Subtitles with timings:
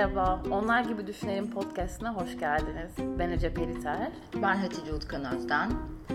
[0.00, 3.18] Merhaba, Onlar Gibi Düşünelim podcastına hoş geldiniz.
[3.18, 4.08] Ben Ece Periter.
[4.42, 5.70] Ben Hatice Utkan Özden.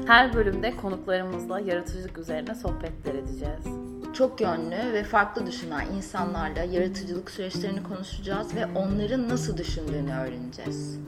[0.07, 3.65] Her bölümde konuklarımızla yaratıcılık üzerine sohbetler edeceğiz.
[4.13, 10.99] Çok yönlü ve farklı düşünen insanlarla yaratıcılık süreçlerini konuşacağız ve onların nasıl düşündüğünü öğreneceğiz.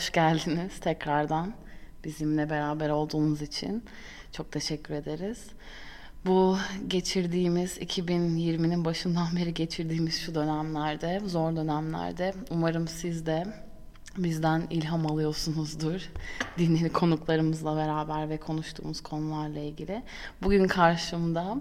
[0.00, 1.54] Hoş geldiniz tekrardan
[2.04, 3.84] bizimle beraber olduğunuz için.
[4.32, 5.46] Çok teşekkür ederiz.
[6.26, 13.46] Bu geçirdiğimiz 2020'nin başından beri geçirdiğimiz şu dönemlerde, zor dönemlerde umarım siz de
[14.18, 16.10] bizden ilham alıyorsunuzdur.
[16.58, 20.02] Dinleri konuklarımızla beraber ve konuştuğumuz konularla ilgili.
[20.42, 21.60] Bugün karşımda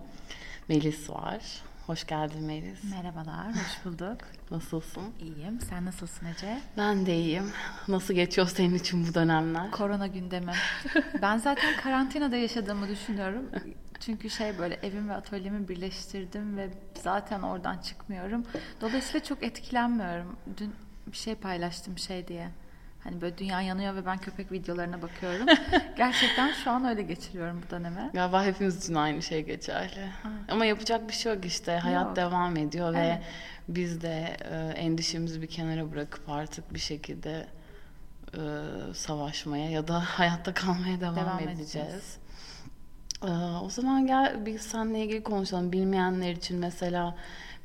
[0.70, 1.42] Melis var.
[1.90, 2.84] Hoş geldin Melis.
[2.84, 4.18] Merhabalar, hoş bulduk.
[4.52, 5.04] Nasılsın?
[5.20, 5.62] İyiyim.
[5.70, 6.60] Sen nasılsın Ece?
[6.78, 7.52] Ben de iyiyim.
[7.88, 9.72] Nasıl geçiyor senin için bu dönemler?
[9.72, 10.52] Korona gündemi.
[11.22, 13.50] ben zaten karantinada yaşadığımı düşünüyorum.
[14.00, 16.70] Çünkü şey böyle evim ve atölyemi birleştirdim ve
[17.04, 18.46] zaten oradan çıkmıyorum.
[18.82, 20.36] Dolayısıyla çok etkilenmiyorum.
[20.58, 20.74] Dün
[21.08, 22.50] bir şey paylaştım şey diye.
[23.04, 25.46] Hani böyle dünya yanıyor ve ben köpek videolarına bakıyorum.
[25.98, 28.10] Gerçekten şu an öyle geçiriyorum bu dönemi.
[28.14, 30.10] Galiba hepimiz için aynı şey geçerli.
[30.50, 31.78] Ama yapacak bir şey yok işte.
[31.78, 32.16] Hayat Yok.
[32.16, 33.20] devam ediyor Evet.
[33.20, 33.22] ve
[33.68, 37.48] biz de e, endişemizi bir kenara bırakıp artık bir şekilde
[38.34, 38.40] e,
[38.94, 41.60] savaşmaya ya da hayatta kalmaya devam, Devam edeceğiz.
[41.60, 42.18] edeceğiz.
[43.24, 43.30] E,
[43.64, 45.72] o zaman gel bir seninle ilgili konuşalım.
[45.72, 47.16] Bilmeyenler için mesela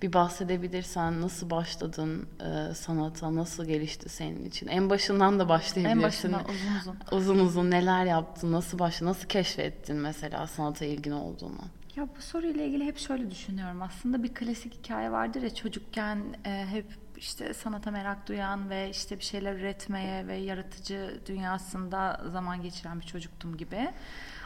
[0.04, 4.66] bir bahsedebilirsen nasıl başladın e, sanata, nasıl gelişti senin için?
[4.66, 5.98] En başından da başlayabilirsin.
[5.98, 6.96] En başından uzun uzun.
[7.12, 11.60] Uzun uzun neler yaptın, nasıl başladın, nasıl keşfettin mesela sanata ilgin olduğunu?
[11.96, 13.82] Ya bu soruyla ilgili hep şöyle düşünüyorum.
[13.82, 16.86] Aslında bir klasik hikaye vardır ya çocukken e, hep
[17.16, 23.06] işte sanata merak duyan ve işte bir şeyler üretmeye ve yaratıcı dünyasında zaman geçiren bir
[23.06, 23.90] çocuktum gibi.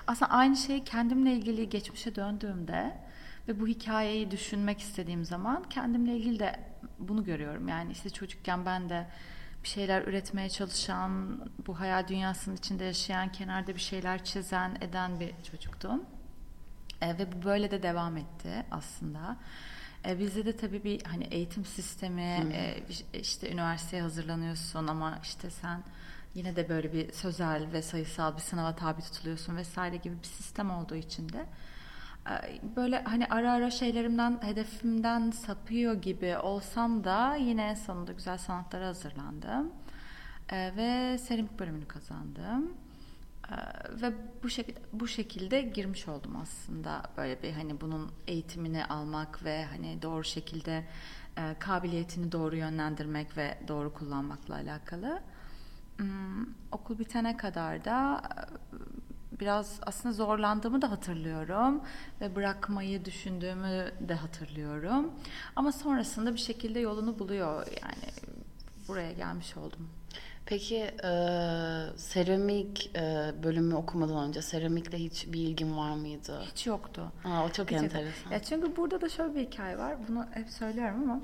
[0.06, 2.92] Aslında aynı şeyi kendimle ilgili geçmişe döndüğümde
[3.48, 6.60] ve bu hikayeyi düşünmek istediğim zaman kendimle ilgili de
[6.98, 7.68] bunu görüyorum.
[7.68, 9.06] Yani işte çocukken ben de
[9.62, 15.32] bir şeyler üretmeye çalışan, bu hayal dünyasının içinde yaşayan, kenarda bir şeyler çizen, eden bir
[15.50, 16.04] çocuktum.
[17.00, 19.36] E, ve bu böyle de devam etti aslında.
[20.06, 22.22] E, bizde de tabii bir hani eğitim sistemi,
[22.52, 25.82] e, işte üniversiteye hazırlanıyorsun ama işte sen
[26.34, 30.70] yine de böyle bir sözel ve sayısal bir sınava tabi tutuluyorsun vesaire gibi bir sistem
[30.70, 31.46] olduğu için de e,
[32.76, 38.86] böyle hani ara ara şeylerimden, hedefimden sapıyor gibi olsam da yine en sonunda güzel sanatlara
[38.86, 39.72] hazırlandım.
[40.52, 42.72] E, ve seramik bölümünü kazandım.
[43.50, 43.54] Ee,
[44.02, 44.12] ve
[44.42, 50.02] bu şekilde bu şekilde girmiş oldum aslında böyle bir hani bunun eğitimini almak ve hani
[50.02, 50.84] doğru şekilde
[51.38, 55.20] e, kabiliyetini doğru yönlendirmek ve doğru kullanmakla alakalı.
[55.96, 58.78] Hmm, okul bitene kadar da e,
[59.40, 61.80] biraz aslında zorlandığımı da hatırlıyorum
[62.20, 65.12] ve bırakmayı düşündüğümü de hatırlıyorum.
[65.56, 68.34] Ama sonrasında bir şekilde yolunu buluyor yani
[68.88, 69.88] buraya gelmiş oldum.
[70.46, 71.10] Peki e,
[71.96, 76.42] seramik e, bölümü okumadan önce seramikle hiç bir ilgin var mıydı?
[76.50, 77.12] Hiç yoktu.
[77.24, 78.30] Aa, o çok Hiç enteresan.
[78.30, 79.96] Ya çünkü burada da şöyle bir hikaye var.
[80.08, 81.20] Bunu hep söylüyorum ama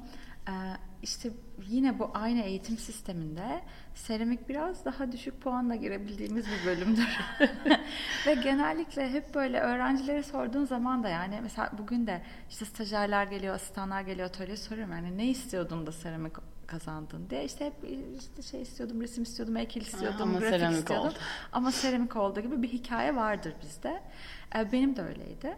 [1.03, 1.31] işte
[1.69, 3.63] yine bu aynı eğitim sisteminde
[3.95, 7.19] seramik biraz daha düşük puanla girebildiğimiz bir bölümdür.
[8.27, 13.55] Ve genellikle hep böyle öğrencilere sorduğun zaman da yani mesela bugün de işte stajyerler geliyor,
[13.55, 16.33] asistanlar geliyor, atölye soruyorum yani ne istiyordun da seramik
[16.67, 17.75] kazandın diye işte hep
[18.19, 21.09] işte şey istiyordum, resim istiyordum, heykel istiyordum, ama grafik seramik istiyordum.
[21.09, 21.19] oldu.
[21.53, 24.03] Ama seramik oldu gibi bir hikaye vardır bizde.
[24.57, 25.57] E, benim de öyleydi.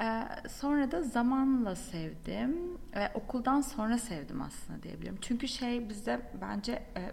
[0.00, 5.18] E, sonra da zamanla sevdim ve okuldan sonra sevdim aslında diyebilirim.
[5.20, 7.12] Çünkü şey bizde bence e,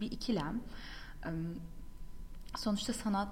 [0.00, 0.60] bir ikilem.
[1.24, 1.30] E,
[2.56, 3.28] sonuçta sanat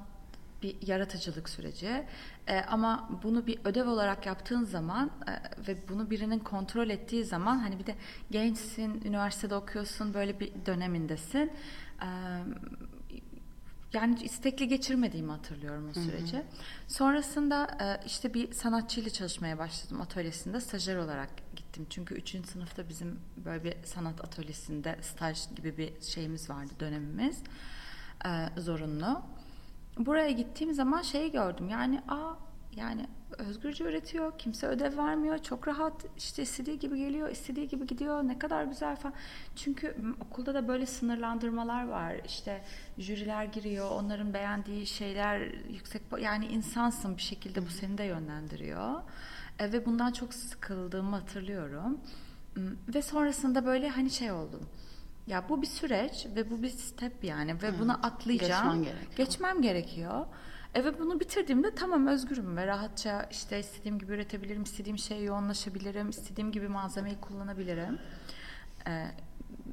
[0.62, 2.06] bir yaratıcılık süreci
[2.46, 5.32] E, ama bunu bir ödev olarak yaptığın zaman e,
[5.68, 7.94] ve bunu birinin kontrol ettiği zaman hani bir de
[8.30, 11.52] gençsin, üniversitede okuyorsun, böyle bir dönemindesin.
[12.02, 12.08] E,
[13.92, 16.42] yani istekli geçirmediğimi hatırlıyorum o süreci.
[16.88, 21.86] Sonrasında e, işte bir sanatçıyla çalışmaya başladım atölyesinde stajyer olarak gittim.
[21.90, 22.46] Çünkü 3.
[22.46, 27.42] sınıfta bizim böyle bir sanat atölyesinde staj gibi bir şeyimiz vardı dönemimiz.
[28.24, 29.22] E, zorunlu.
[29.98, 31.68] Buraya gittiğim zaman şeyi gördüm.
[31.68, 32.34] Yani aa
[32.76, 33.06] yani
[33.38, 34.38] özgürce üretiyor.
[34.38, 35.38] Kimse ödev vermiyor.
[35.38, 38.22] Çok rahat işte istediği gibi geliyor, istediği gibi gidiyor.
[38.22, 39.14] Ne kadar güzel falan.
[39.56, 42.14] Çünkü okulda da böyle sınırlandırmalar var.
[42.26, 42.62] İşte
[42.98, 43.90] jüriler giriyor.
[43.90, 45.40] Onların beğendiği şeyler
[45.70, 48.94] yüksek yani insansın bir şekilde bu seni de yönlendiriyor.
[49.58, 52.00] E, ve bundan çok sıkıldığımı hatırlıyorum.
[52.54, 52.64] Hmm,
[52.94, 54.60] Ve sonrasında böyle hani şey oldu.
[55.26, 58.62] Ya bu bir süreç ve bu bir step yani ve buna atlayacağım.
[58.68, 59.16] Geçmen gerekiyor.
[59.16, 60.26] Geçmem gerekiyor.
[60.78, 66.10] E ve bunu bitirdiğimde tamam özgürüm ve rahatça işte istediğim gibi üretebilirim, istediğim şeye yoğunlaşabilirim,
[66.10, 67.98] istediğim gibi malzemeyi kullanabilirim
[68.86, 69.06] e,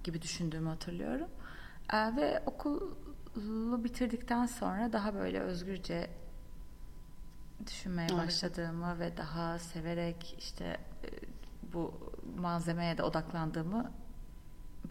[0.03, 1.27] gibi düşündüğümü hatırlıyorum.
[1.93, 2.97] E, ve okulu
[3.83, 6.09] bitirdikten sonra daha böyle özgürce
[7.67, 8.25] düşünmeye Evet.
[8.25, 10.65] başladığımı ve daha severek işte
[11.03, 11.09] e,
[11.73, 11.93] bu
[12.37, 13.91] malzemeye de odaklandığımı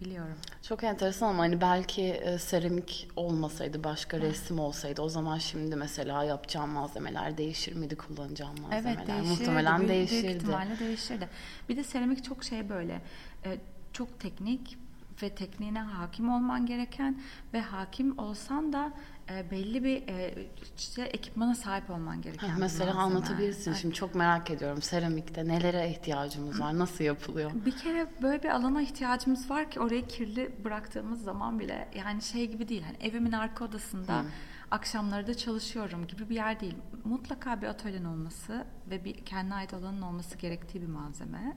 [0.04, 0.36] biliyorum.
[0.62, 6.24] Çok enteresan ama hani belki e, seramik olmasaydı, başka resim olsaydı o zaman şimdi mesela
[6.24, 8.96] yapacağım malzemeler değişir miydi, kullanacağım malzemeler?
[8.98, 9.28] Evet değişirdi.
[9.28, 10.22] Muhtemelen büyük, değişirdi.
[10.22, 11.28] Büyük ihtimalle değişirdi.
[11.68, 13.00] Bir de seramik çok şey böyle
[13.44, 13.58] e,
[13.92, 14.78] çok teknik
[15.22, 17.22] ve tekniğine hakim olman gereken
[17.54, 18.92] ve hakim olsan da
[19.30, 20.34] e, belli bir e,
[20.78, 23.70] işte ekipmana sahip olman gereken bir mesela anlatabilirsin.
[23.70, 23.80] Evet.
[23.80, 27.50] Şimdi çok merak ediyorum seramikte nelere ihtiyacımız var, nasıl yapılıyor?
[27.66, 32.46] Bir kere böyle bir alana ihtiyacımız var ki orayı kirli bıraktığımız zaman bile yani şey
[32.46, 32.82] gibi değil.
[32.82, 34.24] Hani evimin arka odasında
[34.70, 36.76] akşamları da çalışıyorum gibi bir yer değil.
[37.04, 41.56] Mutlaka bir atölyen olması ve bir kendine ait alanın olması gerektiği bir malzeme.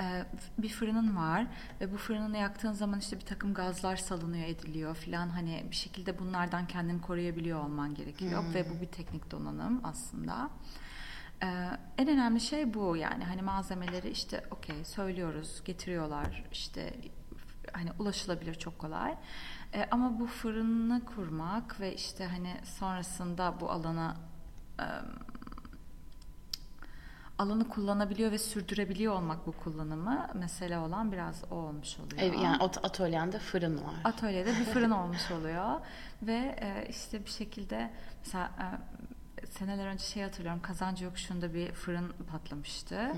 [0.00, 0.24] Ee,
[0.58, 1.46] bir fırının var
[1.80, 5.28] ve bu fırını yaktığın zaman işte bir takım gazlar salınıyor ediliyor filan.
[5.28, 10.50] Hani bir şekilde bunlardan kendini koruyabiliyor olman gerekiyor ve bu bir teknik donanım aslında.
[11.42, 11.46] Ee,
[11.98, 13.24] en önemli şey bu yani.
[13.24, 16.94] Hani malzemeleri işte okey söylüyoruz getiriyorlar işte
[17.72, 19.14] hani ulaşılabilir çok kolay.
[19.74, 24.16] Ee, ama bu fırını kurmak ve işte hani sonrasında bu alana
[24.80, 24.84] e,
[27.40, 32.22] alanı kullanabiliyor ve sürdürebiliyor olmak bu kullanımı mesele olan biraz o olmuş oluyor.
[32.22, 33.94] Ev, yani at- atölyende fırın var.
[34.04, 35.80] Atölyede bir fırın olmuş oluyor
[36.22, 37.90] ve e, işte bir şekilde
[38.24, 38.50] mesela
[39.42, 43.12] e, seneler önce şey hatırlıyorum Kazancı Yokuşu'nda bir fırın patlamıştı.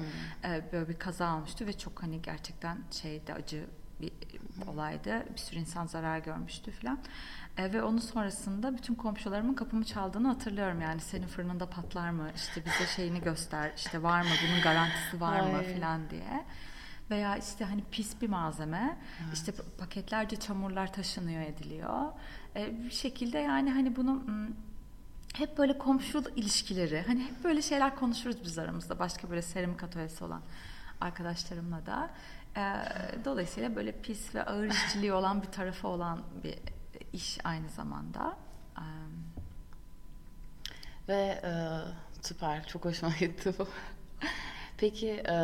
[0.44, 3.64] E, böyle bir kaza olmuştu ve çok hani gerçekten şeyde acı
[4.00, 4.12] bir
[4.66, 5.24] olaydı.
[5.32, 6.98] Bir sürü insan zarar görmüştü falan.
[7.56, 10.80] E, ve onun sonrasında bütün komşularımın kapımı çaldığını hatırlıyorum.
[10.80, 12.30] Yani senin fırınında patlar mı?
[12.36, 13.72] İşte bize şeyini göster.
[13.76, 14.28] İşte var mı?
[14.48, 15.58] Bunun garantisi var mı?
[15.58, 15.74] Ay.
[15.74, 16.44] falan diye.
[17.10, 18.96] Veya işte hani pis bir malzeme.
[19.32, 22.12] İşte pa- paketlerce çamurlar taşınıyor ediliyor.
[22.56, 24.22] E, bir şekilde yani hani bunu
[25.34, 28.98] hep böyle komşu ilişkileri hani hep böyle şeyler konuşuruz biz aramızda.
[28.98, 30.42] Başka böyle seramik atölyesi olan
[31.00, 32.10] arkadaşlarımla da
[32.56, 32.62] E,
[33.24, 36.58] dolayısıyla böyle pis ve ağır işçiliği olan bir tarafı olan bir
[37.12, 38.36] iş aynı zamanda.
[38.78, 38.84] E,
[41.08, 41.52] Ve e,
[42.22, 43.68] süper, çok hoşuma gitti bu.
[44.82, 45.34] Peki e,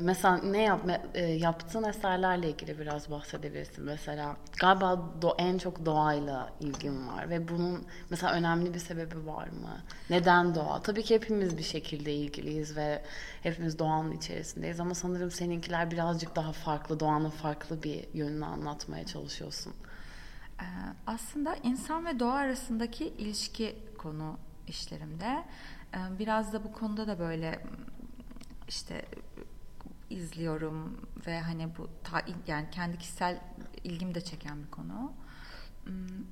[0.00, 0.80] mesela ne yap,
[1.14, 3.84] e, yaptığın eserlerle ilgili biraz bahsedebilirsin.
[3.84, 9.48] Mesela galiba do, en çok doğayla ilgin var ve bunun mesela önemli bir sebebi var
[9.48, 9.80] mı?
[10.10, 10.82] Neden doğa?
[10.82, 13.02] Tabii ki hepimiz bir şekilde ilgiliyiz ve
[13.42, 19.72] hepimiz doğanın içerisindeyiz ama sanırım seninkiler birazcık daha farklı, doğanın farklı bir yönünü anlatmaya çalışıyorsun.
[20.60, 20.64] Ee,
[21.06, 24.36] Aslında insan ve doğa arasındaki ilişki konu
[24.68, 25.44] işlerimde.
[25.94, 27.60] Ee, Biraz da bu konuda da böyle
[28.68, 29.04] işte
[30.10, 33.40] izliyorum ve hani bu ta, yani kendi kişisel
[33.84, 35.12] ilgimi de çeken bir konu.
[35.84, 36.24] Hmm,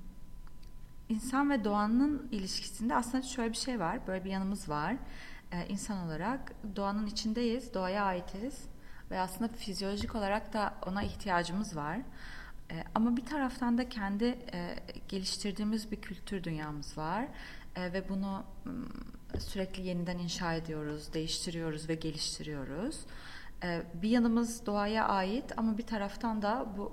[1.08, 4.96] İnsan ve doğanın ilişkisinde aslında şöyle bir şey var, böyle bir yanımız var.
[5.52, 8.64] Ee, insan olarak doğanın içindeyiz, doğaya aitiz
[9.10, 11.98] ve aslında fizyolojik olarak da ona ihtiyacımız var.
[12.70, 14.76] Ee, ama bir taraftan da kendi e,
[15.08, 17.26] geliştirdiğimiz bir kültür dünyamız var
[17.76, 18.72] E, ve bunu mm,
[19.38, 23.00] sürekli yeniden inşa ediyoruz, değiştiriyoruz ve geliştiriyoruz.
[23.62, 26.92] Ee, bir yanımız doğaya ait ama bir taraftan da bu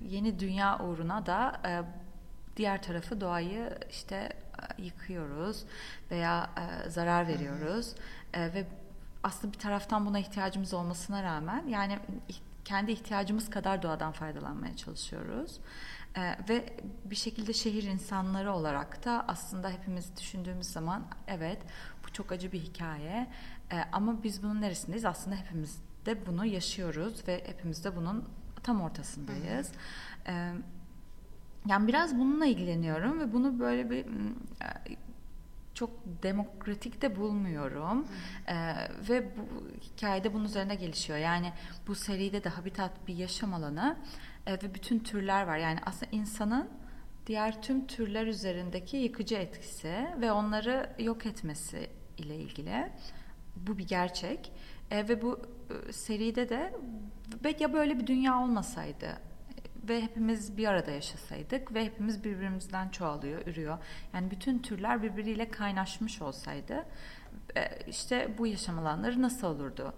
[0.00, 1.82] yeni dünya uğruna da e,
[2.56, 4.16] diğer tarafı doğayı işte
[4.78, 5.64] e, yıkıyoruz
[6.10, 7.94] veya e, zarar veriyoruz
[8.34, 8.66] ve
[9.22, 11.98] aslında bir taraftan buna ihtiyacımız olmasına rağmen yani
[12.64, 15.60] kendi ihtiyacımız kadar doğadan faydalanmaya çalışıyoruz.
[16.16, 21.58] E, ve bir şekilde şehir insanları olarak da aslında hepimiz düşündüğümüz zaman evet
[22.06, 23.30] bu çok acı bir hikaye.
[23.72, 25.04] E, ama biz bunun neresindeyiz?
[25.04, 28.28] Aslında hepimiz de bunu yaşıyoruz ve hepimiz de bunun
[28.62, 29.72] tam ortasındayız.
[30.26, 30.52] E,
[31.66, 34.96] yani biraz bununla ilgileniyorum ve bunu böyle bir mm, e,
[35.74, 35.90] çok
[36.22, 38.06] demokratik de bulmuyorum
[38.48, 38.74] Ee,
[39.08, 41.18] ve bu hikayede bunun üzerine gelişiyor.
[41.18, 41.52] Yani
[41.86, 43.96] bu seride de habitat bir yaşam alanı
[44.46, 45.58] e, ve bütün türler var.
[45.58, 46.68] Yani aslında insanın
[47.26, 52.92] diğer tüm türler üzerindeki yıkıcı etkisi ve onları yok etmesi ile ilgili.
[53.56, 54.52] Bu bir gerçek
[54.90, 55.40] E, ve bu
[55.88, 56.74] e, seride de
[57.60, 59.20] ya böyle bir dünya olmasaydı
[59.88, 63.78] ve hepimiz bir arada yaşasaydık ve hepimiz birbirimizden çoğalıyor, ürüyor.
[64.14, 66.84] Yani bütün türler birbiriyle kaynaşmış olsaydı
[67.56, 69.94] e, işte bu yaşam alanları nasıl olurdu?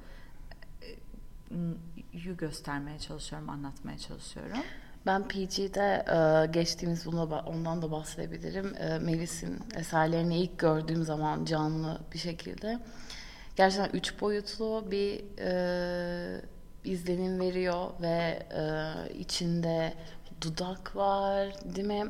[2.13, 4.59] E, göstermeye çalışıyorum, anlatmaya çalışıyorum.
[5.07, 8.73] Ben PG'de e, geçtiğimiz buna ba- ondan da bahsedebilirim.
[9.05, 12.79] Melis'in eserlerini ilk gördüğüm zaman canlı bir şekilde
[13.57, 15.25] gerçekten üç boyutlu bir
[16.87, 18.63] izlenim veriyor ve e,
[19.19, 19.95] içinde
[20.41, 22.05] dudak var, değil mi?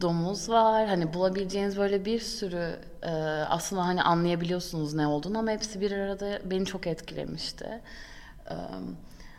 [0.00, 0.86] Domuz var.
[0.88, 3.10] Hani bulabileceğiniz böyle bir sürü e,
[3.48, 7.80] aslında hani anlayabiliyorsunuz ne olduğunu ama hepsi bir arada beni çok etkilemişti.
[8.50, 8.54] E,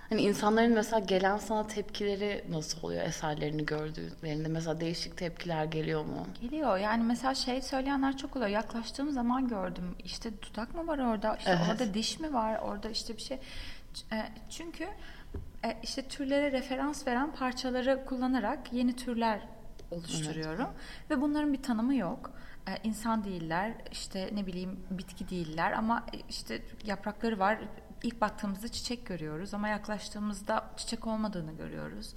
[0.09, 4.47] Hani insanların mesela gelen sana tepkileri nasıl oluyor eserlerini gördüklerinde?
[4.47, 6.27] Mesela değişik tepkiler geliyor mu?
[6.41, 6.77] Geliyor.
[6.77, 8.49] Yani mesela şey söyleyenler çok oluyor.
[8.49, 9.95] Yaklaştığım zaman gördüm.
[10.03, 11.35] İşte dudak mı var orada?
[11.35, 11.61] İşte Evet.
[11.71, 12.59] orada diş mi var?
[12.59, 13.37] Orada işte bir şey.
[14.11, 14.83] E, Çünkü
[15.65, 19.39] e, işte türlere referans veren parçaları kullanarak yeni türler
[19.91, 20.67] oluşturuyorum.
[21.09, 22.31] Ve bunların bir tanımı yok.
[22.67, 27.59] E, İnsan değiller, işte ne bileyim bitki değiller ama işte yaprakları var.
[28.03, 32.13] İlk baktığımızda çiçek görüyoruz ama yaklaştığımızda çiçek olmadığını görüyoruz.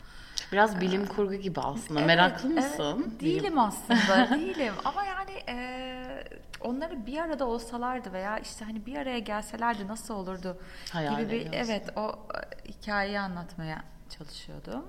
[0.52, 2.00] Biraz bilim kurgu gibi aslında.
[2.00, 2.56] Evet, Meraklı evet.
[2.78, 3.14] mısın?
[3.20, 4.74] değilim aslında, değilim.
[4.84, 6.24] Ama yani e,
[6.60, 10.58] onları bir arada olsalardı veya işte hani bir araya gelselerdi nasıl olurdu
[10.92, 11.52] Hayal gibi bir ediyorsun.
[11.72, 13.82] evet o e, hikayeyi anlatmaya
[14.18, 14.84] çalışıyordum.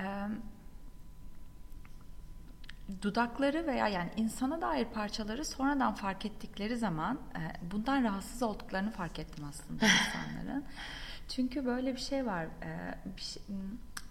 [0.00, 0.04] E,
[3.02, 9.18] dudakları veya yani insana dair parçaları sonradan fark ettikleri zaman e, bundan rahatsız olduklarını fark
[9.18, 10.64] ettim aslında insanların.
[11.28, 12.44] Çünkü böyle bir şey var.
[12.44, 13.54] e, bir şey- m,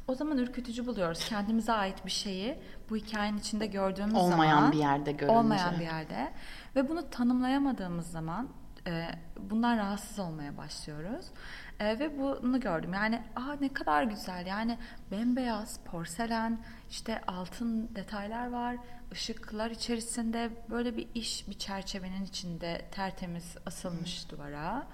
[0.08, 1.26] o zaman ürkütücü buluyoruz.
[1.30, 2.60] Kendimize ait bir şeyi
[2.90, 5.38] bu hikayenin içinde gördüğümüz Olmayan zaman bir yerde görünce.
[5.38, 6.34] olmayan bir yerde
[6.76, 8.50] ve bunu tanımlayamadığımız zaman
[8.88, 9.08] e,
[9.40, 11.26] bundan rahatsız olmaya başlıyoruz.
[11.80, 12.94] E, ve bunu gördüm.
[12.94, 14.46] Yani aa ne kadar güzel.
[14.46, 14.78] Yani
[15.12, 16.60] bembeyaz porselen,
[16.90, 18.76] işte altın detaylar var.
[19.12, 24.88] ışıklar içerisinde böyle bir iş bir çerçevenin içinde tertemiz asılmış duvara.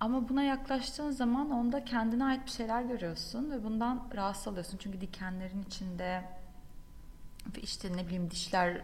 [0.00, 4.78] Ama buna yaklaştığın zaman onda kendine ait bir şeyler görüyorsun ve bundan rahatsız oluyorsun.
[4.78, 6.24] Çünkü dikenlerin içinde
[7.62, 8.80] işte ne bileyim dişler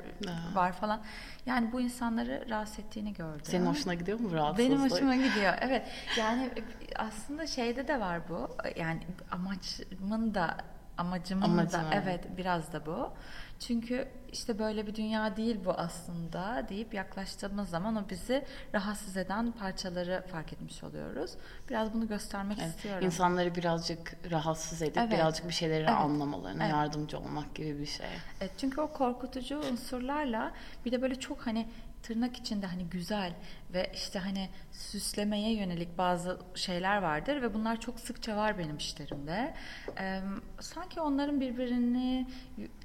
[0.54, 1.00] var falan.
[1.46, 3.40] Yani bu insanları rahatsız ettiğini gördüm.
[3.44, 4.70] Senin hoşuna gidiyor mu rahatsızlık?
[4.70, 5.54] Benim hoşuma gidiyor.
[5.60, 5.88] Evet.
[6.18, 6.50] Yani
[6.96, 8.56] aslında şeyde de var bu.
[8.76, 9.00] Yani
[9.30, 10.56] amacımın da
[11.02, 12.04] amacımın Amacın, da evet.
[12.04, 13.12] evet biraz da bu.
[13.60, 18.44] Çünkü işte böyle bir dünya değil bu aslında deyip yaklaştığımız zaman o bizi
[18.74, 21.30] rahatsız eden parçaları fark etmiş oluyoruz.
[21.70, 23.04] Biraz bunu göstermek Evet, istiyorum.
[23.06, 25.12] İnsanları birazcık rahatsız edip Evet.
[25.12, 25.90] birazcık bir şeyleri Evet.
[25.90, 26.72] anlamalarına Evet.
[26.72, 28.06] yardımcı olmak gibi bir şey.
[28.40, 30.52] Evet, çünkü o korkutucu unsurlarla
[30.84, 31.68] bir de böyle çok hani
[32.02, 33.32] tırnak içinde hani güzel
[33.72, 39.54] ve işte hani süslemeye yönelik bazı şeyler vardır ve bunlar çok sıkça var benim işlerimde.
[39.98, 40.20] Ee,
[40.60, 42.26] sanki onların birbirini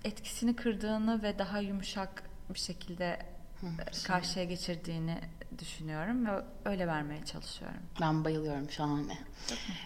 [0.03, 3.19] etkisini kırdığını ve daha yumuşak bir şekilde
[3.63, 5.17] e, karşıya geçirdiğini
[5.59, 6.31] düşünüyorum ve
[6.65, 7.81] öyle vermeye çalışıyorum.
[8.01, 9.17] Ben bayılıyorum şahane.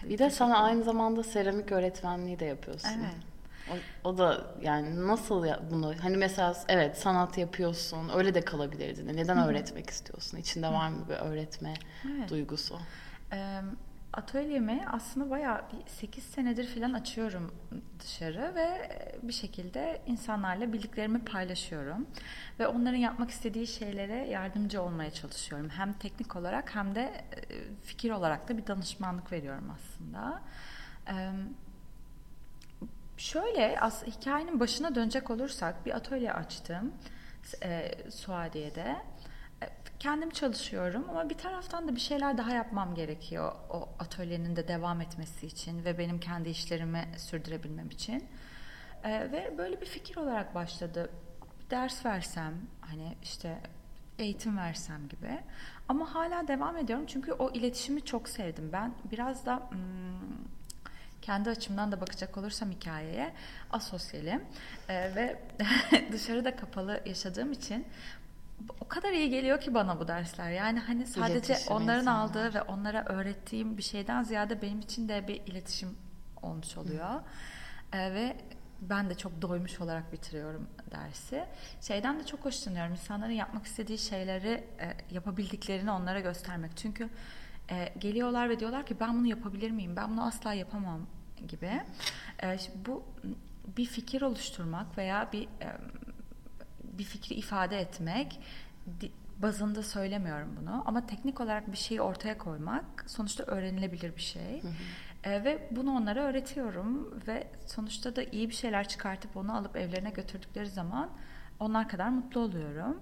[0.03, 2.89] Bir de sen aynı zamanda seramik öğretmenliği de yapıyorsun.
[2.89, 3.30] Evet.
[3.71, 9.07] O, o da yani nasıl ya bunu hani mesela evet sanat yapıyorsun öyle de kalabilirdin.
[9.17, 10.37] Neden öğretmek istiyorsun?
[10.37, 11.73] İçinde var mı bir öğretme
[12.05, 12.29] Evet.
[12.29, 12.79] duygusu?
[13.31, 13.61] Ee,
[14.13, 17.53] Atölyemi aslında bayağı bir 8 senedir falan açıyorum
[17.99, 18.89] dışarı ve
[19.23, 22.07] bir şekilde insanlarla bildiklerimi paylaşıyorum.
[22.59, 25.69] Ve onların yapmak istediği şeylere yardımcı olmaya çalışıyorum.
[25.69, 30.41] Hem teknik olarak hem de e, fikir olarak da bir danışmanlık veriyorum aslında.
[31.07, 31.31] Ee,
[33.21, 36.93] Şöyle as hikayenin başına dönecek olursak bir atölye açtım
[37.63, 38.95] e, Suadiye'de.
[39.63, 44.67] E, Kendim çalışıyorum ama bir taraftan da bir şeyler daha yapmam gerekiyor o atölyenin de
[44.67, 48.27] devam etmesi için ve benim kendi işlerimi sürdürebilmem için.
[49.03, 51.09] E, ve böyle bir fikir olarak başladı.
[51.71, 53.61] Ders versem hani işte
[54.19, 55.39] eğitim versem gibi.
[55.89, 58.69] Ama hala devam ediyorum çünkü o iletişimi çok sevdim.
[58.73, 60.60] Ben biraz da hmm,
[61.21, 63.33] kendi açımdan da bakacak olursam hikayeye
[63.71, 64.41] asosyalim
[64.89, 65.41] Ee, ve
[66.11, 67.87] dışarıda kapalı yaşadığım için
[68.81, 70.51] o kadar iyi geliyor ki bana bu dersler.
[70.51, 72.23] Yani hani sadece İletişim, onların insanlar.
[72.29, 75.97] aldığı ve onlara öğrettiğim bir şeyden ziyade benim için de bir iletişim
[76.41, 77.21] olmuş oluyor.
[77.93, 78.35] Ee, ve
[78.81, 81.45] ben de çok doymuş olarak bitiriyorum dersi.
[81.81, 82.91] Şeyden de çok hoşlanıyorum.
[82.91, 86.77] İnsanların yapmak istediği şeyleri e, yapabildiklerini onlara göstermek.
[86.77, 87.09] Çünkü
[87.71, 89.95] e, geliyorlar ve diyorlar ki ben bunu yapabilir miyim?
[89.95, 90.99] Ben bunu asla yapamam
[91.47, 91.81] gibi.
[92.39, 93.03] E, şimdi bu
[93.77, 95.77] bir fikir oluşturmak veya bir e,
[96.83, 98.39] bir fikri ifade etmek
[99.37, 104.61] bazında söylemiyorum bunu ama teknik olarak bir şeyi ortaya koymak sonuçta öğrenilebilir bir şey.
[105.23, 110.09] E, ve bunu onlara öğretiyorum ve sonuçta da iyi bir şeyler çıkartıp onu alıp evlerine
[110.09, 111.09] götürdükleri zaman
[111.59, 112.99] onlar kadar mutlu oluyorum.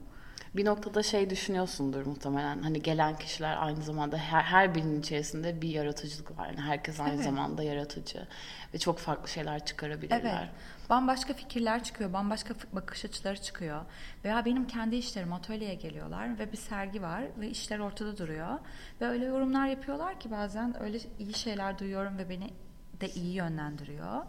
[0.56, 2.62] Bir noktada şey düşünüyorsundur muhtemelen.
[2.64, 6.48] Hani gelen kişiler aynı zamanda her, her birinin içerisinde bir yaratıcılık var.
[6.48, 7.24] Yani herkes aynı Evet.
[7.24, 8.28] zamanda yaratıcı
[8.74, 10.20] ve çok farklı şeyler çıkarabilirler.
[10.22, 10.90] Evet.
[10.90, 13.82] Bambaşka fikirler çıkıyor, bambaşka bakış açıları çıkıyor.
[14.26, 18.60] Veya benim kendi işlerim atölyeye geliyorlar ve bir sergi var ve işler ortada duruyor.
[19.02, 22.50] Ve öyle yorumlar yapıyorlar ki bazen öyle iyi şeyler duyuyorum ve beni
[23.02, 24.22] de iyi yönlendiriyor.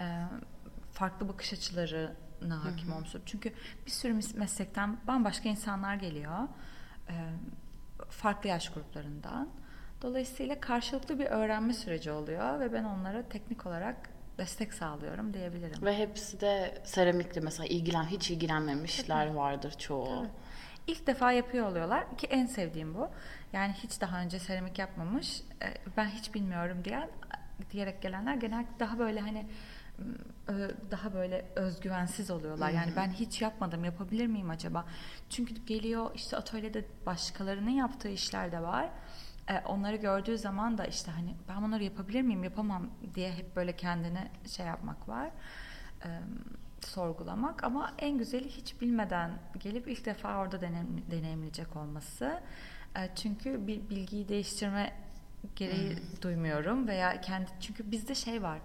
[0.00, 0.24] Ee,
[0.92, 2.12] farklı bakış açılarına
[2.50, 3.08] hakim olmuş.
[3.26, 3.52] Çünkü
[3.86, 6.38] bir sürü mes- meslekten bambaşka insanlar geliyor.
[8.08, 9.48] Farklı yaş gruplarından.
[10.02, 13.96] Dolayısıyla karşılıklı bir öğrenme süreci oluyor ve ben onlara teknik olarak
[14.38, 15.82] destek sağlıyorum diyebilirim.
[15.82, 20.06] Ve hepsi de seramikle mesela ilgilen hiç ilgilenmemişler vardır çoğu.
[20.06, 20.28] Tabii.
[20.86, 23.08] İlk defa yapıyor oluyorlar ki en sevdiğim bu.
[23.52, 25.42] Yani hiç daha önce seramik yapmamış,
[25.96, 27.10] ben hiç bilmiyorum diyen
[27.72, 29.46] diyerek gelenler genellikle daha böyle hani
[30.90, 32.70] daha böyle özgüvensiz oluyorlar.
[32.70, 34.86] Yani ben hiç yapmadım, yapabilir miyim acaba?
[35.30, 38.88] Çünkü geliyor işte atölyede başkalarının yaptığı işler de var.
[39.48, 43.76] E, Onları gördüğü zaman da işte hani ben bunları yapabilir miyim, yapamam diye hep böyle
[43.76, 45.30] kendine şey yapmak var.
[46.04, 46.08] E,
[46.80, 52.40] sorgulamak ama en güzeli hiç bilmeden gelip ilk defa orada deneyim- deneyimleyecek olması.
[52.96, 54.92] E, çünkü bir bilgiyi değiştirme
[55.56, 58.58] gereği duymuyorum veya kendi çünkü bizde şey var.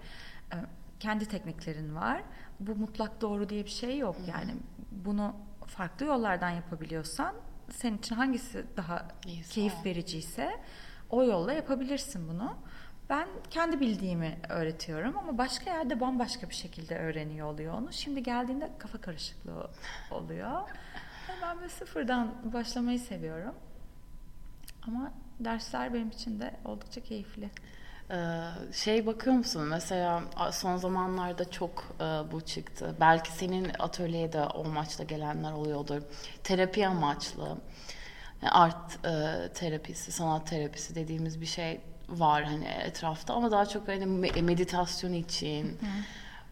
[0.99, 2.23] Kendi tekniklerin var.
[2.59, 4.15] Bu mutlak doğru diye bir şey yok.
[4.27, 4.55] Yani
[4.91, 7.35] bunu farklı yollardan yapabiliyorsan
[7.71, 9.85] senin için hangisi daha İyisi keyif o.
[9.85, 10.59] vericiyse
[11.09, 12.57] o yolla yapabilirsin bunu.
[13.09, 17.93] Ben kendi bildiğimi öğretiyorum ama başka yerde bambaşka bir şekilde öğreniyor oluyor onu.
[17.93, 19.69] Şimdi geldiğinde kafa karışıklığı
[20.11, 20.51] oluyor.
[21.29, 23.55] Yani Ben böyle sıfırdan başlamayı seviyorum.
[24.87, 27.49] Ama dersler benim için de oldukça keyifli.
[28.11, 28.41] Ee,
[28.73, 32.95] şey bakıyor musun mesela son zamanlarda çok e, bu çıktı.
[32.99, 36.01] Belki senin atölyeye de o amaçla gelenler oluyordur.
[36.43, 37.57] Terapi amaçlı.
[38.41, 43.87] Yani art e, terapisi, sanat terapisi dediğimiz bir şey var hani etrafta ama daha çok
[43.87, 45.77] hani me- meditasyon için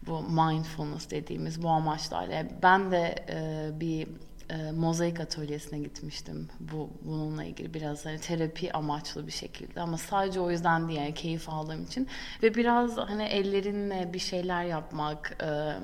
[0.06, 2.44] bu mindfulness dediğimiz bu amaçlarla.
[2.62, 4.08] Ben de e, bir
[4.50, 6.48] e, mozaik atölyesine gitmiştim.
[6.60, 11.14] Bu bununla ilgili biraz hani terapi amaçlı bir şekilde ama sadece o yüzden değil yani
[11.14, 12.08] keyif aldığım için
[12.42, 15.74] ve biraz hani ellerinle bir şeyler yapmak e,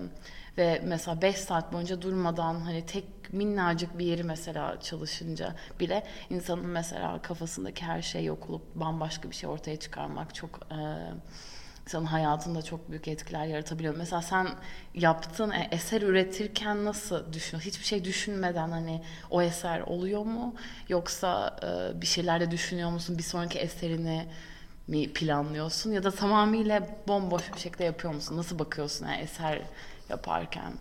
[0.59, 6.67] ve mesela 5 saat boyunca durmadan hani tek minnacık bir yeri mesela çalışınca bile insanın
[6.67, 10.79] mesela kafasındaki her şey yok olup bambaşka bir şey ortaya çıkarmak çok e,
[11.87, 13.95] insanın hayatında çok büyük etkiler yaratabiliyor.
[13.97, 14.49] Mesela sen
[14.95, 17.71] yaptığın e, eser üretirken nasıl düşünüyorsun?
[17.71, 20.55] Hiçbir şey düşünmeden hani o eser oluyor mu?
[20.89, 23.19] Yoksa e, bir şeyler de düşünüyor musun?
[23.19, 24.27] Bir sonraki eserini
[24.89, 25.93] mi planlıyorsun?
[25.93, 28.37] Ya da tamamıyla bomboş bir şekilde yapıyor musun?
[28.37, 29.63] Nasıl bakıyorsun yani eser
[30.09, 30.73] yaparken?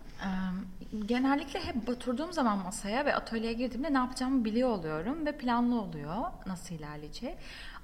[1.06, 6.18] Genellikle hep oturduğum zaman masaya ve atölyeye girdiğimde ne yapacağımı biliyor oluyorum ve planlı oluyor
[6.46, 7.36] nasıl ilerleyeceği.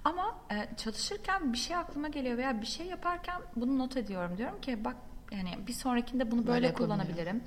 [0.03, 4.38] Ama e, çalışırken bir şey aklıma geliyor veya bir şey yaparken bunu not ediyorum.
[4.38, 4.95] Diyorum ki bak
[5.31, 7.43] yani bir sonrakinde bunu böyle, Böyle kullanabilirim.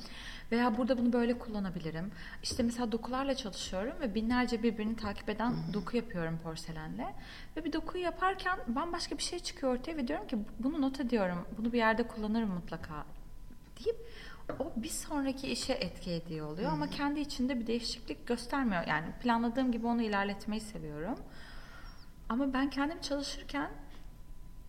[0.52, 2.12] Veya burada bunu böyle kullanabilirim.
[2.42, 7.14] İşte mesela dokularla çalışıyorum ve binlerce birbirini takip eden doku yapıyorum porselenle.
[7.56, 11.46] Ve bir dokuyu yaparken bambaşka bir şey çıkıyor ortaya ve diyorum ki bunu not ediyorum.
[11.58, 13.04] Bunu bir yerde kullanırım mutlaka
[13.84, 13.96] deyip
[14.58, 18.86] o bir sonraki işe etki ediyor oluyor ama kendi içinde bir değişiklik göstermiyor.
[18.86, 21.18] Yani planladığım gibi onu ilerletmeyi seviyorum.
[22.28, 23.70] Ama ben kendim çalışırken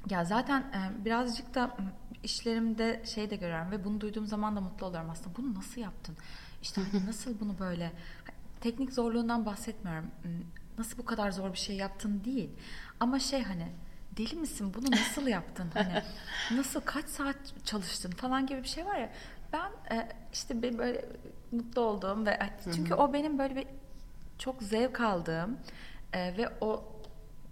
[0.09, 1.77] ya zaten e, birazcık da
[2.23, 5.37] işlerimde şey de görüyorum ve bunu duyduğum zaman da mutlu oluyorum aslında.
[5.37, 6.15] Bunu nasıl yaptın?
[6.61, 7.91] İşte hani nasıl bunu böyle
[8.61, 10.11] teknik zorluğundan bahsetmiyorum.
[10.77, 12.49] Nasıl bu kadar zor bir şey yaptın değil.
[12.99, 13.67] Ama şey hani
[14.17, 15.69] deli misin bunu nasıl yaptın?
[15.73, 16.03] Hani
[16.51, 17.35] nasıl kaç saat
[17.65, 19.09] çalıştın falan gibi bir şey var ya.
[19.53, 21.05] Ben e, işte bir böyle
[21.51, 22.39] mutlu olduğum ve
[22.75, 23.67] çünkü o benim böyle bir
[24.37, 25.57] çok zevk aldığım
[26.13, 26.92] e, ve o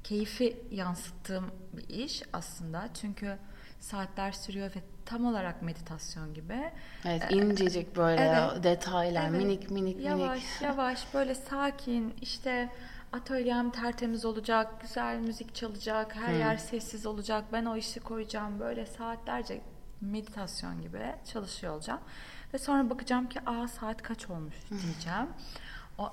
[0.04, 2.90] keyfi yansıttığım bir iş aslında.
[2.94, 3.38] Çünkü
[3.80, 6.72] saatler sürüyor ve tam olarak meditasyon gibi.
[7.06, 8.64] Evet incecik böyle evet.
[8.64, 9.42] detaylar Evet.
[9.42, 10.62] minik minik yavaş minik.
[10.62, 12.70] yavaş böyle sakin işte
[13.12, 17.46] atölyem tertemiz olacak, güzel müzik çalacak, her yer sessiz olacak.
[17.54, 19.62] Ben o işi koyacağım böyle saatlerce
[20.02, 22.02] meditasyon gibi çalışıyor olacağım.
[22.54, 25.28] Ve sonra bakacağım ki aa saat kaç olmuş diyeceğim.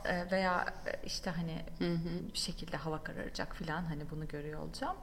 [0.04, 1.64] E, veya e, işte hani
[2.32, 4.96] bir şekilde hava kararacak falan hani bunu görüyor olacağım.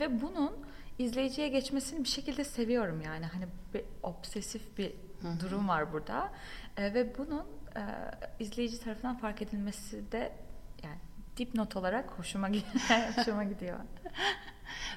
[0.00, 0.52] Ve bunun
[0.98, 4.92] izleyiciye geçmesini bir şekilde seviyorum yani hani bir obsesif bir
[5.40, 6.30] durum var burada
[6.76, 7.82] E, ve bunun e,
[8.38, 10.32] izleyici tarafından fark edilmesi de
[10.84, 10.98] yani
[11.36, 12.74] dipnot olarak hoşuma gidiyor.
[13.16, 13.78] hoşuma gidiyor.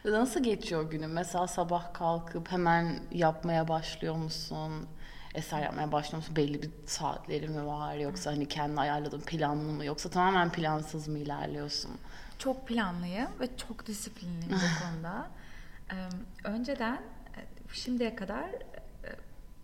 [0.05, 1.09] Nasıl geçiyor günün?
[1.09, 4.87] Mesela sabah kalkıp hemen yapmaya başlıyor musun?
[5.35, 6.35] Eser yapmaya musun?
[6.35, 11.19] Belli bir saatleri mi var yoksa hani kendi ayarladığın planlı mı yoksa tamamen plansız mı
[11.19, 11.91] ilerliyorsun?
[12.39, 15.29] Çok planlıyım ve çok disiplinliyim bu konuda.
[16.43, 17.01] Önceden
[17.37, 17.39] e,
[17.73, 18.49] şimdiye kadar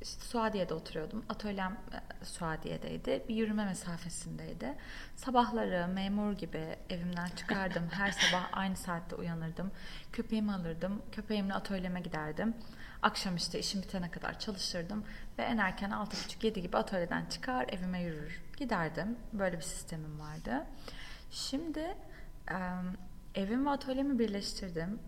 [0.02, 1.26] işte Suadiye'de oturuyordum.
[1.30, 3.24] Atölyem e, Suadiye'deydi.
[3.30, 4.76] Bir yürüme mesafesindeydi.
[5.16, 7.84] Sabahları memur gibi evimden çıkardım.
[7.92, 9.72] Her sabah aynı saatte uyanırdım.
[10.14, 11.02] Köpeğimi alırdım.
[11.12, 12.56] Köpeğimle atölyeme giderdim.
[13.02, 15.04] Akşam işte işim bitene kadar çalışırdım.
[15.38, 18.42] Ve en erken 6.30-7 gibi atölyeden çıkar evime yürür.
[18.58, 19.18] Giderdim.
[19.34, 20.66] Böyle bir sistemim vardı.
[21.32, 21.96] Şimdi
[23.36, 25.00] evim ve atölyemi birleştirdim.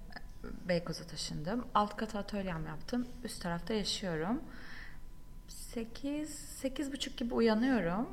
[0.43, 1.67] Beykoz'a taşındım.
[1.75, 3.08] Alt kata atölyem yaptım.
[3.23, 4.41] Üst tarafta yaşıyorum.
[5.73, 8.10] 8 sekiz buçuk gibi uyanıyorum.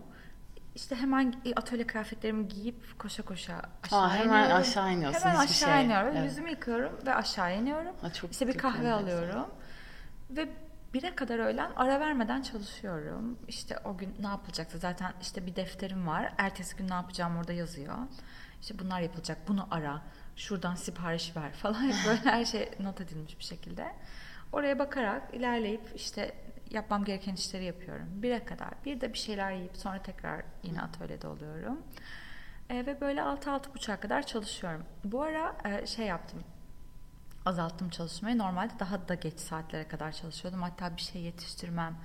[0.74, 4.56] İşte hemen atölye kıyafetlerimi giyip koşa koşa aşağı Aa, hemen iniyorum.
[4.56, 5.84] aşağı iniyorsun, Hemen aşağı şey.
[5.84, 6.16] iniyorum.
[6.16, 6.24] Evet.
[6.24, 7.92] Yüzümü yıkıyorum ve aşağı iniyorum.
[8.02, 9.46] Aa, çok işte bir kahve alıyorum.
[10.30, 10.48] Ve
[10.94, 13.38] bire kadar öğlen ara vermeden çalışıyorum.
[13.48, 16.32] İşte o gün ne yapılacaksa zaten işte bir defterim var.
[16.38, 17.94] Ertesi gün ne yapacağım orada yazıyor.
[18.62, 19.38] İşte bunlar yapılacak.
[19.48, 20.02] Bunu ara.
[20.36, 21.92] Şuradan sipariş ver falan.
[22.06, 23.92] Böyle her şey not edilmiş bir şekilde.
[24.52, 26.34] Oraya bakarak ilerleyip işte
[26.70, 28.06] yapmam gereken işleri yapıyorum.
[28.10, 28.70] Bire kadar.
[28.84, 31.82] Bir de bir şeyler yiyip sonra tekrar yine atölyede oluyorum.
[32.70, 34.84] E, ve böyle 6-6.30'a kadar çalışıyorum.
[35.04, 36.44] Bu ara e, şey yaptım
[37.48, 38.38] azalttım çalışmayı.
[38.38, 40.62] Normalde daha da geç saatlere kadar çalışıyordum.
[40.62, 41.96] Hatta bir şey yetiştirmem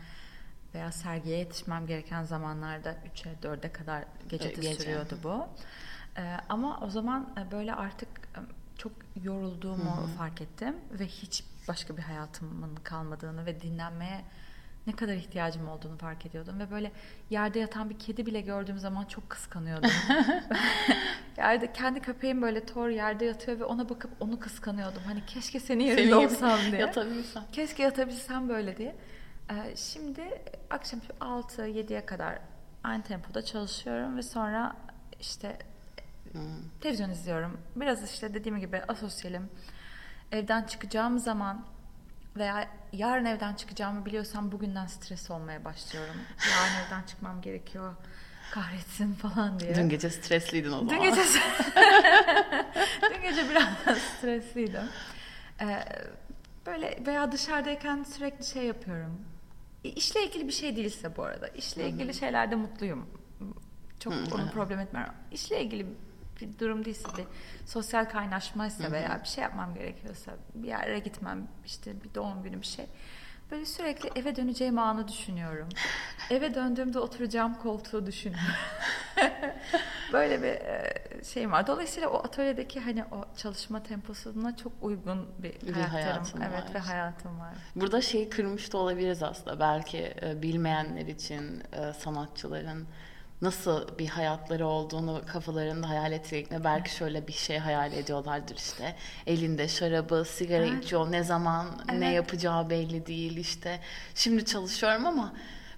[0.73, 4.73] veya sergiye yetişmem gereken zamanlarda 3'e 4'e kadar gece de Gece.
[4.73, 5.47] sürüyordu bu.
[6.17, 8.39] Ee, ama o zaman e, böyle artık e,
[8.77, 8.91] çok
[9.23, 14.25] yorulduğumu fark ettim ve hiç başka bir hayatımın kalmadığını ve dinlenmeye
[14.87, 16.91] ne kadar ihtiyacım olduğunu fark ediyordum ve böyle
[17.29, 19.91] yerde yatan bir kedi bile gördüğüm zaman çok kıskanıyordum.
[21.37, 25.01] yerde kendi köpeğim böyle tor yerde yatıyor ve ona bakıp onu kıskanıyordum.
[25.05, 26.81] Hani keşke senin yerinde Senin olsam diye.
[26.81, 27.43] Yatabilsem.
[27.51, 28.95] Keşke yatabilsem böyle diye.
[29.51, 32.39] Ee, şimdi akşam 6-7'ye kadar
[32.83, 34.75] aynı tempoda çalışıyorum ve sonra
[35.19, 35.57] işte
[36.81, 37.57] televizyon izliyorum.
[37.75, 39.49] Biraz işte dediğim gibi asosyalim.
[40.31, 41.65] Evden çıkacağım zaman
[42.37, 46.15] veya yarın evden çıkacağımı biliyorsam bugünden stres olmaya başlıyorum.
[46.51, 47.95] Yarın evden çıkmam gerekiyor.
[48.51, 49.75] Kahretsin falan diye.
[49.75, 50.89] Dün gece stresliydin o zaman.
[50.89, 51.21] Dün gece
[53.01, 54.83] Dün gece biraz stresliydim.
[55.61, 55.79] Ee,
[56.65, 59.21] böyle veya dışarıdayken sürekli şey yapıyorum.
[59.83, 61.47] E, İşle ilgili bir şey değilse bu arada.
[61.47, 63.09] İşle ilgili şeylerde mutluyum.
[63.99, 65.13] Çok onu problem etmiyorum.
[65.31, 65.85] İşle ilgili
[66.53, 67.23] bir durum değilse de
[67.65, 72.65] sosyal kaynaşmaysa veya bir şey yapmam gerekiyorsa bir yere gitmem işte bir doğum günü bir
[72.65, 72.85] şey.
[73.51, 75.69] Böyle sürekli eve döneceğim anı düşünüyorum.
[76.29, 78.47] Eve döndüğümde oturacağım koltuğu düşünüyorum.
[80.13, 81.67] Böyle bir e, şeyim var.
[81.67, 86.73] Dolayısıyla o atölyedeki hani o çalışma temposuna çok uygun bir, Bir hayatın evet var.
[86.73, 87.53] ve hayatım var.
[87.75, 89.59] Burada şeyi kırmış da olabiliriz aslında.
[89.59, 92.87] Belki e, bilmeyenler için e, sanatçıların
[93.43, 98.95] nasıl bir hayatları olduğunu kafalarında hayal ettiklerinde belki şöyle bir şey hayal ediyorlardır işte.
[99.27, 100.83] Elinde şarabı, sigara Evet.
[100.83, 101.11] içiyor.
[101.11, 102.15] Ne zaman ne Evet.
[102.15, 103.79] yapacağı belli değil işte.
[104.15, 105.33] Şimdi çalışıyorum ama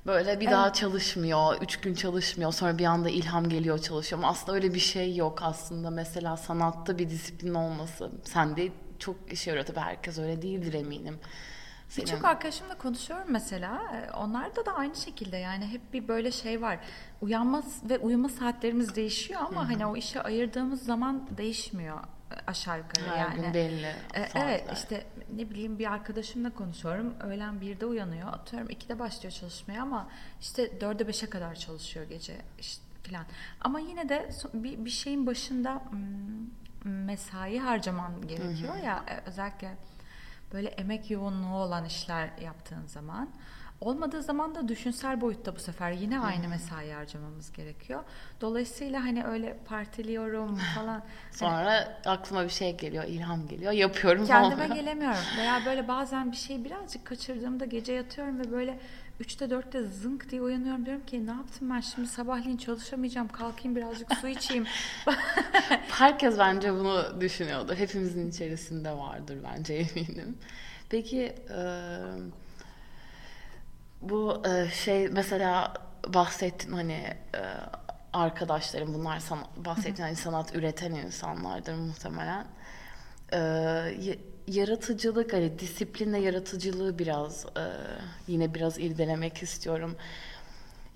[0.05, 1.61] böyle bir daha çalışmıyor.
[1.61, 2.51] Üç gün çalışmıyor.
[2.53, 4.19] Sonra bir anda ilham geliyor çalışıyor.
[4.21, 5.89] Ama aslında öyle bir şey yok aslında.
[5.89, 8.11] Mesela sanatta bir disiplin olması.
[8.23, 8.67] Sende
[8.99, 9.65] çok işe yarıyor.
[9.65, 11.19] Tabii herkes öyle değildir eminim.
[11.89, 13.81] Senin- Birçok arkadaşımla konuşuyorum mesela.
[13.95, 16.79] E, Onlarda da aynı şekilde yani hep bir böyle şey var.
[17.21, 21.97] Uyanma ve uyuma saatlerimiz değişiyor ama hani o işe ayırdığımız zaman değişmiyor
[22.47, 23.35] aşağı yukarı Her yani.
[23.41, 24.45] gün belli E, saatler.
[24.45, 27.13] Evet işte ne bileyim bir arkadaşımla konuşuyorum.
[27.19, 28.27] Öğlen 1'de uyanıyor.
[28.33, 30.07] Atıyorum 2'de başlıyor çalışmaya ama
[30.41, 33.25] işte 4'e 5'e kadar çalışıyor gece işte falan.
[33.61, 35.83] Ama yine de bir, bir şeyin başında
[36.83, 39.75] mesai harcaman gerekiyor ya e, özellikle
[40.53, 43.29] böyle emek yoğunluğu olan işler yaptığın zaman.
[43.81, 48.03] Olmadığı zaman da düşünsel boyutta bu sefer yine aynı mesai harcamamız gerekiyor.
[48.41, 50.87] Dolayısıyla hani öyle partiliyorum falan.
[50.89, 54.75] Hani Sonra aklıma bir şey geliyor, ilham geliyor, yapıyorum Kendime olmuyor.
[54.81, 55.19] gelemiyorum.
[55.37, 58.79] Veya böyle bazen bir şey birazcık kaçırdığımda gece yatıyorum ve böyle
[59.21, 60.85] 3'te 4'te zınk diye uyanıyorum.
[60.85, 63.27] Diyorum ki ne yaptım ben şimdi sabahleyin çalışamayacağım.
[63.27, 64.65] Kalkayım birazcık su içeyim.
[65.89, 67.75] Herkes bence bunu düşünüyordur.
[67.75, 70.37] Hepimizin içerisinde vardır bence eminim.
[70.89, 71.35] Peki
[74.01, 75.73] bu şey mesela
[76.07, 77.41] bahsettin hani e,
[78.13, 82.47] arkadaşlarım bunlar sanat, bahsettin hani sanat üreten insanlardır muhtemelen.
[83.33, 87.65] E, yaratıcılık hani disiplinle yaratıcılığı biraz e,
[88.27, 89.95] yine biraz irdelemek istiyorum.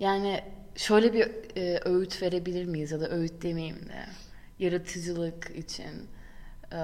[0.00, 0.44] Yani
[0.76, 4.06] şöyle bir e, öğüt verebilir miyiz ya da öğüt demeyeyim de
[4.58, 6.08] yaratıcılık için
[6.72, 6.80] e,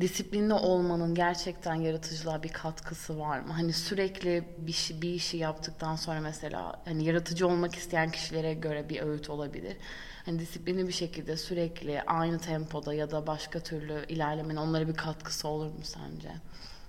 [0.00, 3.52] disiplinli olmanın gerçekten yaratıcılığa bir katkısı var mı?
[3.52, 8.88] Hani sürekli bir, şey, bir işi yaptıktan sonra mesela hani yaratıcı olmak isteyen kişilere göre
[8.88, 9.76] bir öğüt olabilir.
[10.28, 15.48] Hani disiplinli bir şekilde sürekli aynı tempoda ya da başka türlü ilerlemenin onlara bir katkısı
[15.48, 16.28] olur mu sence?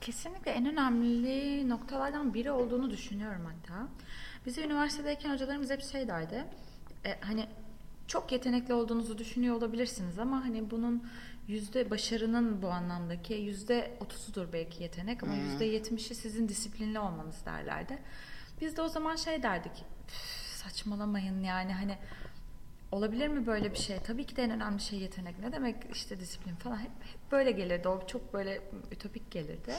[0.02, 3.88] Kesinlikle en önemli noktalardan biri olduğunu düşünüyorum hatta.
[4.46, 6.46] Bize üniversitedeyken hocalarımız hep şey derdi.
[7.06, 7.48] E, hani
[8.08, 11.10] çok yetenekli olduğunuzu düşünüyor olabilirsiniz ama hani bunun
[11.48, 17.98] yüzde başarının bu anlamdaki yüzde otuzudur belki yetenek ama yüzde yetmişi sizin disiplinli olmanız derlerdi.
[18.62, 19.86] Biz de o zaman şey derdik.
[20.56, 21.98] Saçmalamayın yani hani
[22.92, 24.00] olabilir mi böyle bir şey?
[24.00, 25.40] Tabii ki de en önemli şey yetenek.
[25.40, 27.88] Ne demek işte disiplin falan hep, hep böyle gelirdi.
[27.88, 29.74] O çok böyle ütopik gelirdi.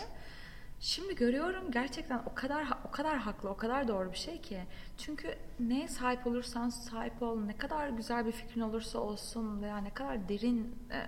[0.81, 4.61] Şimdi görüyorum gerçekten o kadar o kadar haklı, o kadar doğru bir şey ki.
[4.99, 9.94] Çünkü neye sahip olursan sahip ol, ne kadar güzel bir fikrin olursa olsun veya ne
[9.94, 11.07] kadar derin e,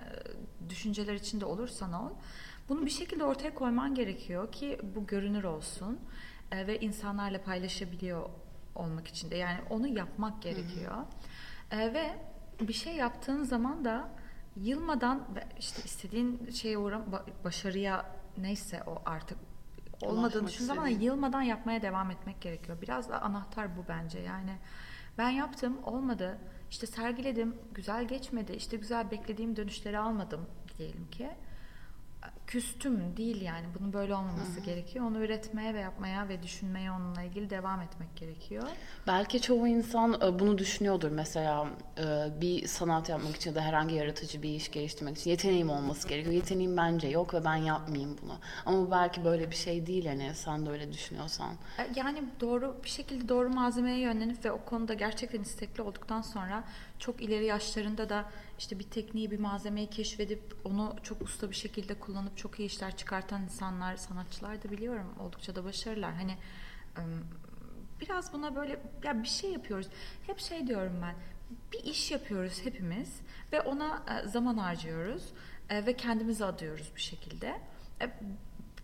[0.69, 2.09] düşünceler içinde olursan ol,
[2.69, 5.99] bunu bir şekilde ortaya koyman gerekiyor ki bu görünür olsun
[6.51, 8.29] e, ve insanlarla paylaşabiliyor
[8.75, 9.35] olmak için de.
[9.35, 10.97] Yani onu yapmak gerekiyor.
[11.73, 12.15] E, ve
[12.61, 14.09] bir şey yaptığın zaman da
[14.55, 15.27] yılmadan
[15.59, 17.05] işte istediğin şeye uğram
[17.43, 18.05] başarıya
[18.37, 19.37] neyse o artık
[20.01, 22.77] olmadığını düşündüğün zaman yılmadan yapmaya devam etmek gerekiyor.
[22.81, 24.19] Biraz da anahtar bu bence.
[24.19, 24.57] Yani
[25.17, 26.37] ben yaptım, olmadı.
[26.69, 28.53] İşte sergiledim, güzel geçmedi.
[28.53, 31.29] İşte güzel beklediğim dönüşleri almadım diyelim ki
[32.47, 34.65] küstüm değil yani bunun böyle olmaması Hı-hı.
[34.65, 35.05] gerekiyor.
[35.05, 38.63] Onu üretmeye ve yapmaya ve düşünmeye onunla ilgili devam etmek gerekiyor.
[39.07, 43.95] Belki çoğu insan e, bunu düşünüyordur mesela e, bir sanat yapmak için ya da herhangi
[43.95, 46.35] yaratıcı bir iş geliştirmek için yeteneğim olması gerekiyor.
[46.35, 48.37] Yeteneğim bence yok ve ben yapmayayım bunu.
[48.65, 51.53] Ama belki böyle bir şey değil hani sen de öyle düşünüyorsan.
[51.79, 56.63] E, yani doğru bir şekilde doğru malzemeye yönlenip ve o konuda gerçekten istekli olduktan sonra
[56.99, 58.25] çok ileri yaşlarında da
[58.59, 62.97] işte bir tekniği, bir malzemeyi keşfedip onu çok usta bir şekilde kullanıp çok iyi işler
[62.97, 65.13] çıkartan insanlar, sanatçılar da biliyorum.
[65.19, 66.13] Oldukça da başarılar.
[66.13, 66.37] Hani
[68.01, 69.87] biraz buna böyle ya bir şey yapıyoruz.
[70.27, 71.15] Hep şey diyorum ben.
[71.71, 75.33] Bir iş yapıyoruz hepimiz ve ona zaman harcıyoruz
[75.71, 77.61] ve kendimizi adıyoruz bir şekilde.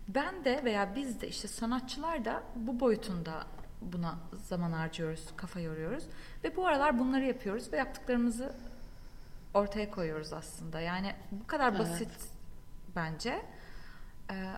[0.08, 3.46] Ben de veya biz de işte sanatçılar da bu boyutunda
[3.80, 6.04] buna zaman harcıyoruz, kafa yoruyoruz.
[6.44, 8.54] Ve bu aralar bunları yapıyoruz ve yaptıklarımızı
[9.54, 10.80] ortaya koyuyoruz aslında.
[10.80, 12.39] Yani bu kadar basit evet.
[12.96, 13.46] Bence.
[14.30, 14.52] Ee,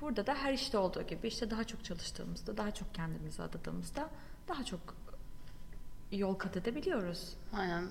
[0.00, 4.08] burada da her işte olduğu gibi işte daha çok çalıştığımızda, daha çok kendimizi adadığımızda
[4.48, 4.80] daha çok
[6.12, 7.36] yol kat edebiliyoruz.
[7.52, 7.88] Aynen.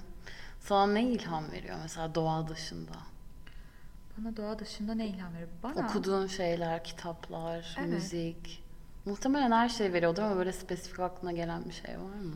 [0.60, 2.97] Sana ne ilham veriyor mesela doğa dışında?
[4.17, 5.49] Bana doğa dışında ne ilham veriyor?
[5.63, 5.86] Bana...
[5.86, 7.89] Okuduğun şeyler, kitaplar, evet.
[7.89, 8.63] müzik.
[9.05, 12.36] Muhtemelen her şey veriyordur ama böyle spesifik aklına gelen bir şey var mı?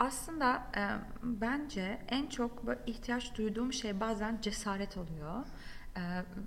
[0.00, 0.82] Aslında e,
[1.22, 5.46] bence en çok ihtiyaç duyduğum şey bazen cesaret oluyor.
[5.96, 6.00] E,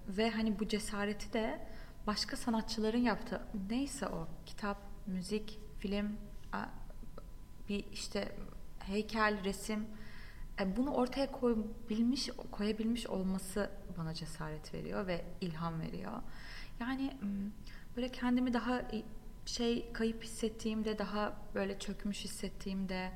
[0.08, 1.68] ve hani bu cesareti de
[2.08, 6.18] başka sanatçıların yaptığı neyse o kitap, müzik, film,
[7.70, 8.36] bir işte
[8.80, 9.88] heykel, resim
[10.62, 16.14] e, bunu ortaya koyabilmiş koyabilmiş olması bana cesaret veriyor ve ilham veriyor.
[16.80, 17.18] Yani
[17.96, 18.82] böyle kendimi daha
[19.46, 23.12] şey kayıp hissettiğimde, daha böyle çökmüş hissettiğimde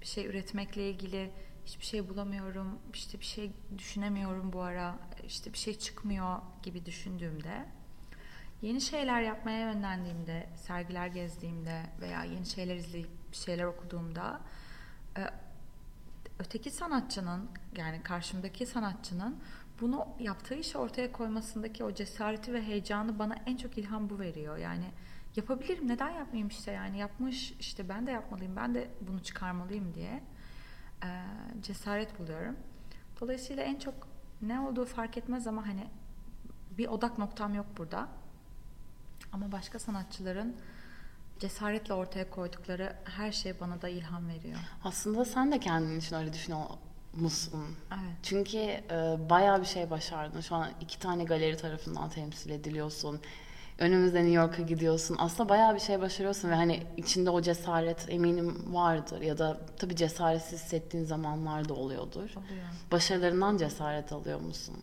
[0.00, 1.30] bir şey üretmekle ilgili
[1.66, 7.66] hiçbir şey bulamıyorum, işte bir şey düşünemiyorum bu ara, işte bir şey çıkmıyor gibi düşündüğümde
[8.62, 14.40] yeni şeyler yapmaya yönlendiğimde, sergiler gezdiğimde veya yeni şeyler izleyip bir şeyler okuduğumda
[15.18, 15.20] e,
[16.38, 19.38] öteki sanatçının yani karşımdaki sanatçının
[19.80, 24.56] bunu yaptığı işi ortaya koymasındaki o cesareti ve heyecanı bana en çok ilham bu veriyor.
[24.56, 24.84] Yani
[25.36, 30.22] yapabilirim neden yapmayayım işte yani yapmış işte ben de yapmalıyım ben de bunu çıkarmalıyım diye
[31.02, 31.08] e,
[31.62, 32.56] cesaret buluyorum.
[33.20, 33.94] Dolayısıyla en çok
[34.42, 35.86] ne olduğu fark etmez ama hani
[36.78, 38.08] bir odak noktam yok burada.
[39.32, 40.56] Ama başka sanatçıların
[41.38, 44.58] cesaretle ortaya koydukları her şey bana da ilham veriyor.
[44.84, 46.64] Aslında sen de kendin için öyle düşünüyor
[47.14, 47.76] musun?
[47.90, 48.16] Evet.
[48.22, 50.40] Çünkü e, bayağı bir şey başardın.
[50.40, 53.20] Şu an iki tane galeri tarafından temsil ediliyorsun
[53.78, 55.16] önümüzde New York'a gidiyorsun.
[55.18, 59.96] Aslında bayağı bir şey başarıyorsun ve hani içinde o cesaret eminim vardır ya da tabii
[59.96, 62.30] cesaretsiz hissettiğin zamanlar da oluyordur.
[62.30, 62.66] Oluyor.
[62.92, 64.74] Başarılarından cesaret alıyor musun?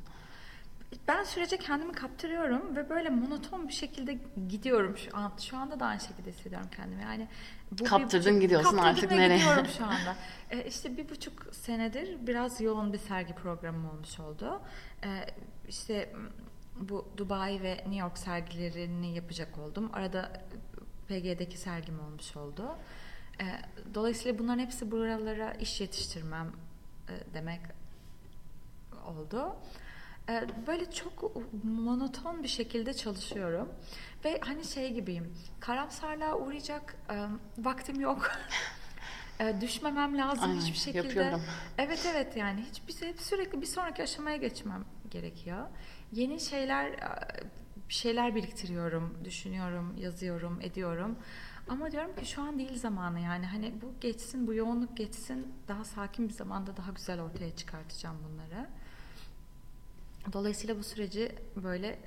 [1.07, 5.31] Ben sürece kendimi kaptırıyorum ve böyle monoton bir şekilde gidiyorum şu an.
[5.39, 7.01] Şu anda da aynı şekilde hissediyorum kendimi.
[7.01, 7.27] Yani
[7.71, 9.37] bu Kaptırdın bir, gidiyorsun artık nereye?
[9.37, 10.15] gidiyorum şu anda.
[10.51, 14.61] Ee, işte bir buçuk senedir biraz yoğun bir sergi programı olmuş oldu.
[15.03, 15.25] Ee,
[15.67, 16.13] işte
[16.89, 19.89] bu Dubai ve New York sergilerini yapacak oldum.
[19.93, 20.31] Arada
[21.07, 22.77] PG'deki sergim olmuş oldu.
[23.41, 23.45] E,
[23.93, 26.51] dolayısıyla bunların hepsi buralara iş yetiştirmem
[27.09, 27.61] e, demek
[29.07, 29.55] oldu.
[30.29, 33.69] E, böyle çok monoton bir şekilde çalışıyorum
[34.25, 37.15] ve hani şey gibiyim karamsarlığa uğrayacak e,
[37.57, 38.31] vaktim yok.
[39.39, 40.97] E, düşmemem lazım Aynen, hiçbir şekilde.
[40.97, 41.41] yapıyorum.
[41.77, 45.67] Evet evet yani hiçbir hep sürekli bir sonraki aşamaya geçmem gerekiyor.
[46.13, 46.91] Yeni şeyler
[47.89, 51.15] şeyler biriktiriyorum, düşünüyorum, yazıyorum, ediyorum.
[51.69, 55.53] Ama diyorum ki şu an değil zamanı yani hani bu geçsin, bu yoğunluk geçsin.
[55.67, 58.67] Daha sakin bir zamanda daha güzel ortaya çıkartacağım bunları.
[60.33, 61.99] Dolayısıyla bu süreci böyle e,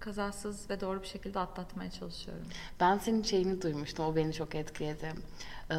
[0.00, 2.44] kazasız ve doğru bir şekilde atlatmaya çalışıyorum.
[2.80, 4.04] Ben senin şeyini duymuştum.
[4.04, 5.12] O beni çok etkiledi.
[5.70, 5.74] Ee,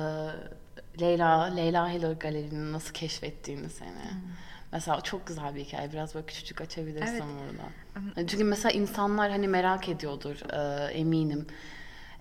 [1.01, 4.11] Leyla, Leyla Hello Galeri'nin nasıl keşfettiğini seni.
[4.71, 5.91] Mesela çok güzel bir hikaye.
[5.91, 7.23] Biraz böyle küçücük açabilirsin Evet.
[8.13, 8.27] burada.
[8.27, 11.47] Çünkü mesela insanlar hani merak ediyordur e, eminim.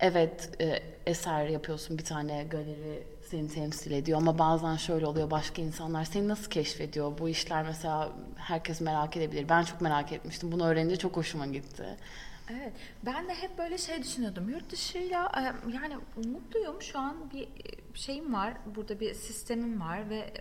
[0.00, 5.62] Evet e, eser yapıyorsun bir tane galeri seni temsil ediyor ama bazen şöyle oluyor başka
[5.62, 7.18] insanlar seni nasıl keşfediyor?
[7.18, 9.48] Bu işler mesela herkes merak edebilir.
[9.48, 10.52] Ben çok merak etmiştim.
[10.52, 11.84] Bunu öğrenince çok hoşuma gitti.
[12.50, 12.72] Evet.
[13.06, 14.48] Ben de hep böyle şey düşünüyordum.
[14.48, 15.42] Yurt dışıyla e,
[15.74, 16.82] yani mutluyum.
[16.82, 17.48] Şu an bir e,
[17.94, 18.54] şeyim var.
[18.76, 20.32] Burada bir sistemim var ve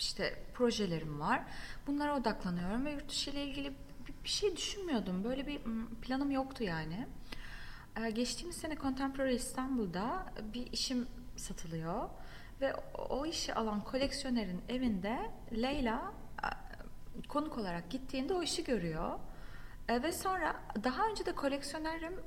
[0.00, 1.42] işte projelerim var.
[1.86, 3.72] Bunlara odaklanıyorum ve yurt dışı ile ilgili
[4.24, 5.24] bir, şey düşünmüyordum.
[5.24, 5.60] Böyle bir
[6.02, 7.06] planım yoktu yani.
[8.12, 12.08] Geçtiğimiz sene Contemporary İstanbul'da bir işim satılıyor
[12.60, 12.74] ve
[13.08, 16.12] o, işi alan koleksiyonerin evinde Leyla
[17.28, 19.18] konuk olarak gittiğinde o işi görüyor.
[19.88, 22.20] Ve sonra daha önce de koleksiyonerim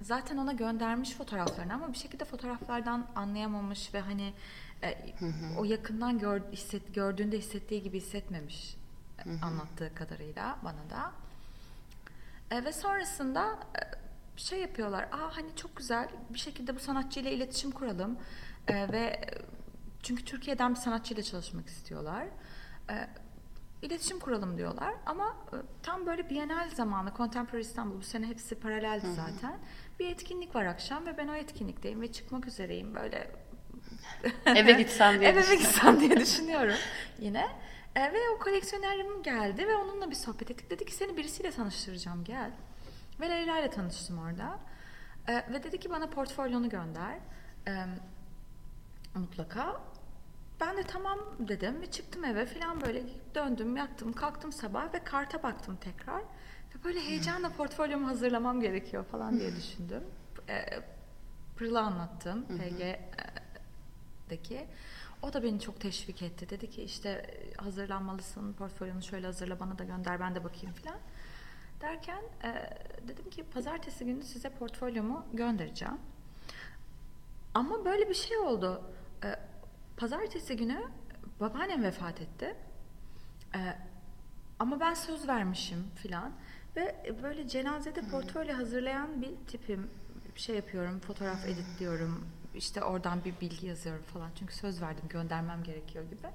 [0.00, 4.32] zaten ona göndermiş fotoğraflarını ama bir şekilde fotoğraflardan anlayamamış ve hani
[4.82, 5.14] e,
[5.58, 8.76] o yakından gör, hisset, gördüğünde hissettiği gibi hissetmemiş
[9.26, 11.12] e, anlattığı kadarıyla bana da.
[12.50, 13.80] E, ve sonrasında e,
[14.36, 15.02] şey yapıyorlar.
[15.02, 18.18] Aa hani çok güzel bir şekilde bu sanatçıyla iletişim kuralım.
[18.68, 19.24] E, ve e,
[20.02, 22.26] çünkü Türkiye'den bir sanatçıyla çalışmak istiyorlar.
[22.90, 23.08] E,
[23.82, 24.94] iletişim kuralım diyorlar.
[25.06, 25.36] Ama
[25.82, 29.58] tam böyle Bienal zamanı Contemporary İstanbul bu sene hepsi paraleldi zaten.
[29.98, 33.30] Bir etkinlik var akşam ve ben o etkinlikteyim ve çıkmak üzereyim böyle
[34.46, 36.74] Eve gitsem diye Eve gitsem diye düşünüyorum
[37.18, 37.48] yine.
[37.96, 40.70] E, ve o koleksiyonerim geldi ve onunla bir sohbet ettik.
[40.70, 42.50] Dedi ki seni birisiyle tanıştıracağım gel.
[43.20, 44.58] Ve Leyla ile tanıştım orada.
[45.28, 47.14] E, ve dedi ki bana portfolyonu gönder.
[47.68, 47.72] E,
[49.14, 49.80] mutlaka.
[50.60, 53.02] Ben de tamam dedim ve çıktım eve falan böyle
[53.34, 56.20] döndüm yattım kalktım sabah ve karta baktım tekrar.
[56.74, 60.02] Ve böyle heyecanla portfolyomu hazırlamam gerekiyor falan diye düşündüm.
[60.48, 60.64] E,
[61.56, 62.46] Pırıl'a anlattım
[64.28, 64.66] PG'deki.
[65.22, 66.50] O da beni çok teşvik etti.
[66.50, 70.98] Dedi ki işte e, hazırlanmalısın, portfolyonu şöyle hazırla bana da gönder ben de bakayım falan.
[71.80, 72.70] Derken e,
[73.08, 75.98] dedim ki pazartesi günü size portfolyomu göndereceğim.
[77.54, 78.82] Ama böyle bir şey oldu.
[79.24, 79.34] E,
[79.96, 80.82] pazartesi günü
[81.40, 82.56] babaannem vefat etti.
[83.54, 83.58] E,
[84.58, 86.32] ama ben söz vermişim filan.
[86.76, 89.90] Ve böyle cenazede portfolyo hazırlayan bir tipim.
[90.34, 92.37] Şey yapıyorum, fotoğraf editliyorum.
[92.58, 94.30] İşte oradan bir bilgi yazıyorum falan.
[94.38, 96.28] Çünkü söz verdim, göndermem gerekiyor gibi.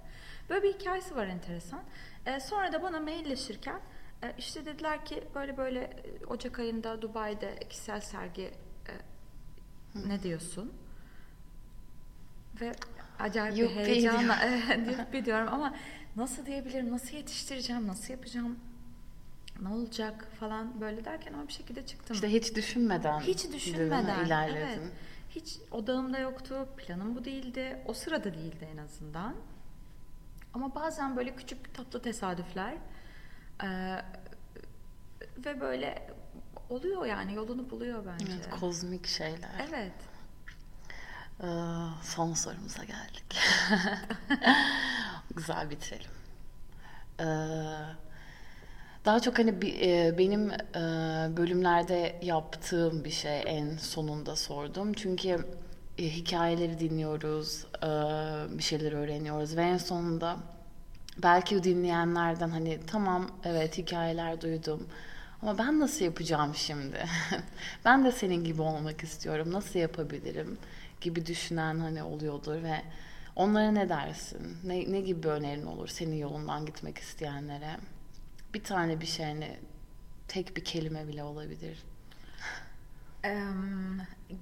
[0.50, 1.84] Böyle bir hikayesi var enteresan.
[2.26, 3.80] E, sonra da bana mailleşirken
[4.24, 8.52] e, işte dediler ki böyle böyle e, Ocak ayında Dubai'de kişisel sergi
[8.88, 8.94] e,
[10.08, 10.74] ne diyorsun?
[12.62, 12.72] Ve
[13.20, 14.38] acayip bir Yuppi heyecanla
[15.00, 15.76] yuppi diyorum ama
[16.16, 18.60] nasıl diyebilirim, nasıl yetiştireceğim, nasıl yapacağım,
[19.62, 22.14] ne olacak falan böyle derken ama bir şekilde çıktım.
[22.14, 23.20] İşte hiç düşünmeden.
[23.20, 24.26] Hiç düşünmeden.
[24.26, 24.82] ilerledin.
[24.82, 24.92] Evet.
[25.36, 27.82] Hiç odağımda yoktu, planım bu değildi.
[27.86, 29.36] O sırada değildi en azından.
[30.54, 32.74] Ama bazen böyle küçük tatlı tesadüfler
[33.64, 34.06] eee,
[35.38, 36.08] ve böyle
[36.70, 38.34] oluyor yani yolunu buluyor bence.
[38.34, 39.68] Evet, kozmik şeyler.
[39.70, 39.94] Evet.
[41.44, 41.46] Ee,
[42.04, 43.38] son sorumuza geldik.
[45.36, 46.12] Güzel bitirelim.
[47.20, 47.26] Ee,
[49.06, 50.58] daha çok hani e, benim e,
[51.38, 54.94] bölümlerde yaptığım bir şey en sonunda sordum.
[54.94, 55.46] Çünkü
[55.98, 57.66] e, hikayeleri dinliyoruz,
[58.58, 60.38] bir şeyler öğreniyoruz ve en sonunda
[61.24, 64.88] belki dinleyenlerden hani tamam evet hikayeler duydum
[65.42, 67.06] ama ben nasıl yapacağım şimdi?
[67.86, 69.54] ben de senin gibi olmak istiyorum.
[69.54, 70.58] Nasıl yapabilirim?
[71.04, 72.82] gibi düşünen hani oluyordur ve
[73.36, 74.58] onlara ne dersin?
[74.64, 77.78] Ne, ne gibi bir önerin olur senin yolundan gitmek isteyenlere?
[78.54, 79.60] Bir tane bir şey hani
[80.28, 81.84] tek bir kelime bile olabilir.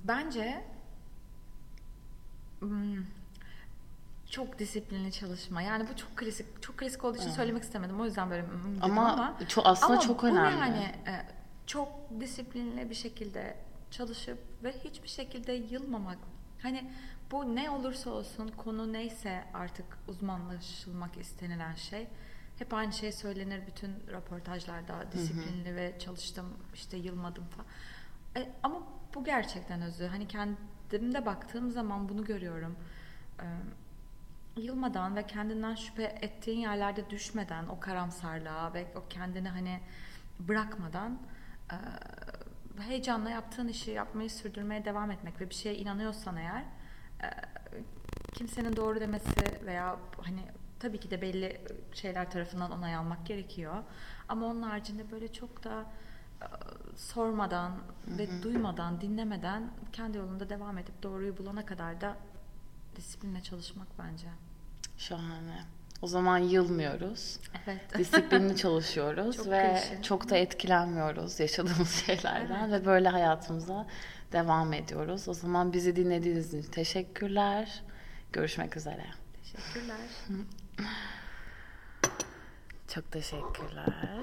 [0.03, 0.63] Bence
[2.59, 2.97] hmm,
[4.29, 5.61] çok disiplinli çalışma.
[5.61, 8.01] Yani bu çok klasik, çok klasik olduğu için söylemek istemedim.
[8.01, 10.59] O yüzden böyle hmm Ama ama, çok- aslında ama çok bu önemli.
[10.59, 11.25] yani e,
[11.67, 11.89] çok
[12.19, 13.57] disiplinli bir şekilde
[13.91, 16.17] çalışıp ve hiçbir şekilde yılmamak.
[16.61, 16.91] Hani
[17.31, 22.07] bu ne olursa olsun konu neyse artık uzmanlaşılmak istenilen şey
[22.61, 25.11] hep aynı şey söylenir bütün röportajlarda.
[25.11, 27.67] Disiplinli ve çalıştım, işte yılmadım falan.
[28.35, 28.83] E, ama
[29.15, 30.05] bu gerçekten özü.
[30.05, 32.75] Hani kendimde baktığım zaman bunu görüyorum.
[33.39, 33.45] E,
[34.61, 39.79] yılmadan ve kendinden şüphe ettiğin yerlerde düşmeden o karamsarlığa ve o kendini hani
[40.39, 41.19] bırakmadan
[41.71, 41.75] e,
[42.81, 46.63] heyecanla yaptığın işi yapmayı sürdürmeye devam etmek ve bir şeye inanıyorsan eğer
[47.23, 47.27] e,
[48.33, 50.41] kimsenin doğru demesi veya hani
[50.81, 51.61] tabii ki de belli
[51.93, 53.83] şeyler tarafından onay almak gerekiyor.
[54.29, 55.85] Ama onun haricinde böyle çok da
[56.95, 57.71] sormadan
[58.07, 62.17] ve duymadan, dinlemeden kendi yolunda devam edip doğruyu bulana kadar da
[62.95, 64.27] disiplinle çalışmak bence.
[64.97, 65.65] Şahane.
[66.01, 67.39] O zaman yılmıyoruz.
[67.65, 67.97] Evet.
[67.97, 70.01] Disiplinli çalışıyoruz Çok ve klişe.
[70.01, 73.87] çok da etkilenmiyoruz yaşadığımız şeylerden ve böyle hayatımıza
[74.31, 75.27] devam ediyoruz.
[75.27, 77.83] O zaman bizi dinlediğiniz için teşekkürler.
[78.33, 79.05] Görüşmek üzere.
[79.43, 79.97] Teşekkürler.
[82.87, 84.19] Çok teşekkürler.